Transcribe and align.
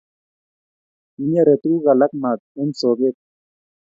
kinyere 1.13 1.53
tuguk 1.61 1.85
alak 1.93 2.11
maat 2.21 2.39
eng' 2.61 2.77
soket 2.79 3.15